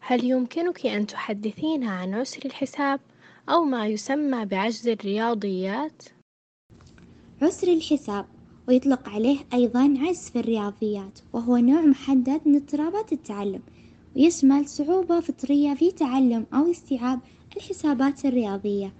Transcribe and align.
هل 0.00 0.24
يمكنك 0.24 0.86
أن 0.86 1.06
تحدثينا 1.06 1.90
عن 1.90 2.14
عسر 2.14 2.40
الحساب 2.44 3.00
أو 3.48 3.64
ما 3.64 3.86
يسمى 3.86 4.44
بعجز 4.44 4.88
الرياضيات؟ 4.88 6.02
عسر 7.42 7.68
الحساب 7.72 8.26
ويطلق 8.68 9.08
عليه 9.08 9.38
أيضا 9.54 9.94
عجز 9.98 10.30
في 10.30 10.40
الرياضيات 10.40 11.18
وهو 11.32 11.56
نوع 11.56 11.80
محدد 11.80 12.40
من 12.46 12.56
اضطرابات 12.56 13.12
التعلم 13.12 13.62
ويشمل 14.16 14.68
صعوبة 14.68 15.20
فطرية 15.20 15.74
في 15.74 15.90
تعلم 15.90 16.46
أو 16.54 16.70
استيعاب 16.70 17.20
الحسابات 17.56 18.24
الرياضية 18.24 18.92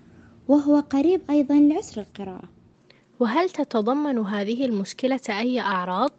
وهو 0.49 0.81
قريب 0.81 1.21
أيضا 1.31 1.55
لعسر 1.55 2.01
القراءة 2.01 2.58
وهل 3.21 3.51
تتضمن 3.51 4.19
هذه 4.19 4.65
المشكلة 4.65 5.21
أي 5.29 5.61
أعراض؟ 5.61 6.11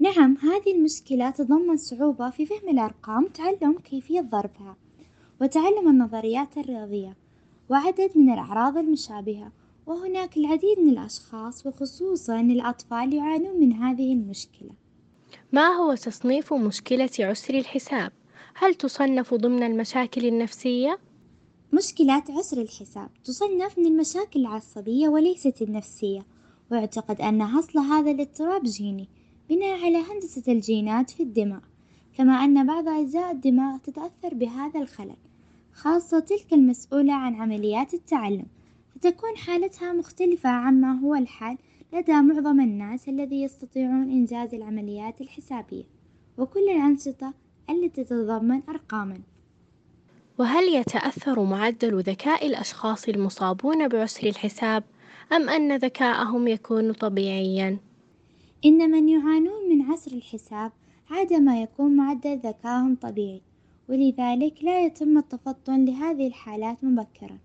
نعم 0.00 0.36
هذه 0.42 0.74
المشكلة 0.76 1.30
تتضمن 1.30 1.76
صعوبة 1.76 2.30
في 2.30 2.46
فهم 2.46 2.68
الأرقام 2.68 3.24
وتعلم 3.24 3.78
كيفية 3.78 4.20
ضربها 4.20 4.76
وتعلم 5.40 5.88
النظريات 5.88 6.58
الرياضية 6.58 7.16
وعدد 7.68 8.10
من 8.14 8.32
الأعراض 8.32 8.76
المشابهة 8.76 9.52
وهناك 9.86 10.36
العديد 10.36 10.78
من 10.78 10.88
الأشخاص 10.88 11.66
وخصوصا 11.66 12.40
الأطفال 12.40 13.14
يعانون 13.14 13.60
من 13.60 13.72
هذه 13.72 14.12
المشكلة 14.12 14.70
ما 15.52 15.68
هو 15.68 15.94
تصنيف 15.94 16.52
مشكلة 16.52 17.10
عسر 17.20 17.54
الحساب؟ 17.54 18.12
هل 18.54 18.74
تصنف 18.74 19.34
ضمن 19.34 19.62
المشاكل 19.62 20.26
النفسية؟ 20.26 20.98
مشكلات 21.74 22.30
عسر 22.30 22.60
الحساب 22.60 23.10
تصنف 23.24 23.78
من 23.78 23.86
المشاكل 23.86 24.40
العصبية 24.40 25.08
وليست 25.08 25.62
النفسية 25.62 26.26
ويعتقد 26.70 27.20
أن 27.20 27.42
أصل 27.42 27.78
هذا 27.78 28.10
الاضطراب 28.10 28.62
جيني 28.62 29.08
بناء 29.50 29.84
على 29.84 29.98
هندسة 29.98 30.52
الجينات 30.52 31.10
في 31.10 31.22
الدماغ 31.22 31.60
كما 32.16 32.32
أن 32.32 32.66
بعض 32.66 32.88
أجزاء 32.88 33.30
الدماغ 33.30 33.78
تتأثر 33.78 34.34
بهذا 34.34 34.80
الخلل 34.80 35.16
خاصة 35.72 36.18
تلك 36.18 36.52
المسؤولة 36.52 37.12
عن 37.12 37.34
عمليات 37.34 37.94
التعلم 37.94 38.46
فتكون 38.94 39.36
حالتها 39.36 39.92
مختلفة 39.92 40.48
عما 40.48 41.00
هو 41.00 41.14
الحال 41.14 41.58
لدى 41.92 42.12
معظم 42.12 42.60
الناس 42.60 43.08
الذي 43.08 43.42
يستطيعون 43.42 44.10
إنجاز 44.10 44.54
العمليات 44.54 45.20
الحسابية 45.20 45.84
وكل 46.38 46.68
الأنشطة 46.68 47.34
التي 47.70 48.04
تتضمن 48.04 48.62
أرقامًا. 48.68 49.31
وهل 50.38 50.74
يتأثر 50.74 51.44
معدل 51.44 52.00
ذكاء 52.00 52.46
الأشخاص 52.46 53.08
المصابون 53.08 53.88
بعسر 53.88 54.26
الحساب 54.28 54.84
أم 55.32 55.48
أن 55.48 55.76
ذكاءهم 55.76 56.48
يكون 56.48 56.92
طبيعيًا؟ 56.92 57.78
إن 58.64 58.90
من 58.90 59.08
يعانون 59.08 59.68
من 59.70 59.82
عسر 59.82 60.12
الحساب 60.12 60.72
عادة 61.10 61.38
ما 61.38 61.62
يكون 61.62 61.96
معدل 61.96 62.38
ذكائهم 62.38 62.94
طبيعي 62.94 63.40
ولذلك 63.88 64.54
لا 64.64 64.84
يتم 64.84 65.18
التفطن 65.18 65.84
لهذه 65.84 66.26
الحالات 66.26 66.84
مبكرًا 66.84 67.38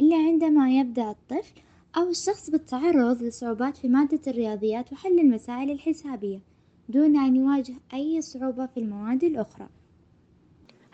إلا 0.00 0.16
عندما 0.16 0.70
يبدأ 0.70 1.10
الطفل 1.10 1.60
أو 1.96 2.08
الشخص 2.10 2.50
بالتعرض 2.50 3.22
لصعوبات 3.22 3.76
في 3.76 3.88
مادة 3.88 4.20
الرياضيات 4.26 4.92
وحل 4.92 5.18
المسائل 5.18 5.70
الحسابية 5.70 6.40
دون 6.88 7.16
أن 7.16 7.36
يواجه 7.36 7.74
أي 7.94 8.20
صعوبة 8.20 8.66
في 8.66 8.80
المواد 8.80 9.24
الأخرى. 9.24 9.68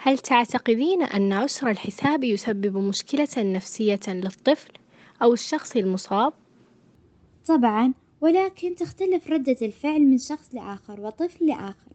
هل 0.05 0.19
تعتقدين 0.19 1.03
أن 1.03 1.33
عسر 1.33 1.71
الحساب 1.71 2.25
يسبب 2.25 2.77
مشكلة 2.77 3.29
نفسية 3.39 4.01
للطفل 4.09 4.73
أو 5.23 5.33
الشخص 5.33 5.77
المصاب؟ 5.77 6.33
طبعًا، 7.47 7.95
ولكن 8.21 8.75
تختلف 8.75 9.31
ردة 9.31 9.57
الفعل 9.63 10.01
من 10.01 10.19
شخص 10.19 10.55
لآخر 10.55 11.01
وطفل 11.01 11.47
لآخر، 11.47 11.93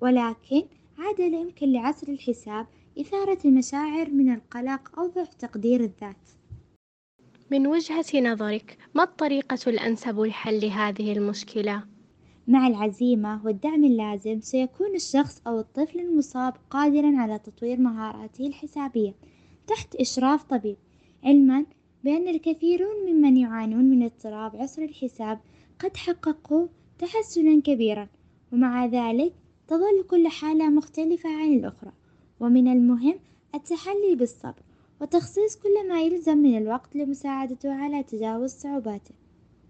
ولكن 0.00 0.62
عادة 0.98 1.28
لا 1.28 1.40
يمكن 1.40 1.72
لعسر 1.72 2.08
الحساب 2.08 2.66
إثارة 3.00 3.38
المشاعر 3.44 4.10
من 4.10 4.34
القلق 4.34 4.98
أو 4.98 5.06
ضعف 5.06 5.34
تقدير 5.34 5.80
الذات. 5.80 6.28
من 7.50 7.66
وجهة 7.66 8.20
نظرك 8.20 8.78
ما 8.94 9.02
الطريقة 9.02 9.58
الأنسب 9.66 10.20
لحل 10.20 10.64
هذه 10.64 11.12
المشكلة؟ 11.12 11.97
مع 12.48 12.66
العزيمة 12.66 13.44
والدعم 13.44 13.84
اللازم 13.84 14.40
سيكون 14.40 14.94
الشخص 14.94 15.42
أو 15.46 15.60
الطفل 15.60 16.00
المصاب 16.00 16.54
قادرًا 16.70 17.16
على 17.16 17.38
تطوير 17.38 17.80
مهاراته 17.80 18.46
الحسابية 18.46 19.14
تحت 19.66 19.94
إشراف 19.94 20.44
طبيب، 20.44 20.76
علمًا 21.24 21.66
بأن 22.04 22.28
الكثيرون 22.28 23.12
ممن 23.12 23.36
يعانون 23.36 23.84
من 23.84 24.02
اضطراب 24.02 24.56
عسر 24.56 24.82
الحساب 24.82 25.38
قد 25.78 25.96
حققوا 25.96 26.66
تحسنًا 26.98 27.60
كبيرًا، 27.60 28.08
ومع 28.52 28.86
ذلك 28.86 29.32
تظل 29.68 30.04
كل 30.10 30.28
حالة 30.28 30.70
مختلفة 30.70 31.28
عن 31.28 31.52
الأخرى، 31.54 31.92
ومن 32.40 32.68
المهم 32.68 33.14
التحلي 33.54 34.14
بالصبر 34.14 34.62
وتخصيص 35.00 35.56
كل 35.56 35.88
ما 35.88 36.02
يلزم 36.02 36.38
من 36.38 36.58
الوقت 36.58 36.96
لمساعدته 36.96 37.72
على 37.72 38.02
تجاوز 38.02 38.50
صعوباته، 38.50 39.14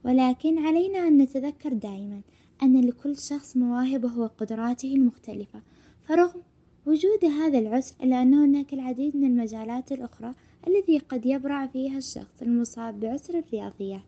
ولكن 0.05 0.67
علينا 0.67 0.99
أن 0.99 1.19
نتذكر 1.19 1.73
دائمًا 1.73 2.21
أن 2.63 2.81
لكل 2.81 3.17
شخص 3.17 3.57
مواهبه 3.57 4.19
وقدراته 4.19 4.95
المختلفة، 4.95 5.61
فرغم 6.09 6.43
وجود 6.87 7.25
هذا 7.25 7.59
العسر 7.59 7.95
إلا 8.03 8.23
أن 8.23 8.35
هناك 8.35 8.73
العديد 8.73 9.17
من 9.17 9.25
المجالات 9.25 9.93
الأخرى 9.93 10.35
التي 10.69 10.99
قد 10.99 11.27
يبرع 11.27 11.67
فيها 11.67 11.99
الشخص 11.99 12.43
المصاب 12.43 13.01
بعسر 13.01 13.39
الرياضيات. 13.39 14.01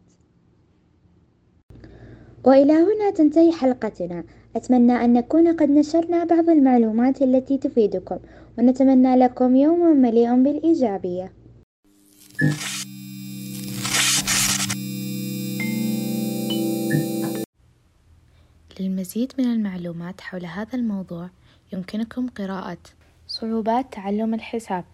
وإلى 2.44 2.72
هنا 2.72 3.11
تنتهي 3.11 3.53
حلقتنا، 3.53 4.25
أتمنى 4.56 4.93
أن 4.93 5.12
نكون 5.12 5.49
قد 5.56 5.71
نشرنا 5.71 6.25
بعض 6.25 6.50
المعلومات 6.50 7.22
التي 7.22 7.59
تفيدكم، 7.59 8.19
ونتمنى 8.59 9.17
لكم 9.17 9.56
يوما 9.56 9.93
مليء 9.93 10.43
بالإيجابية. 10.43 11.32
للمزيد 18.80 19.32
من 19.38 19.44
المعلومات 19.44 20.20
حول 20.20 20.46
هذا 20.46 20.74
الموضوع 20.74 21.30
يمكنكم 21.72 22.28
قراءة 22.28 22.78
صعوبات 23.26 23.92
تعلم 23.92 24.34
الحساب. 24.34 24.84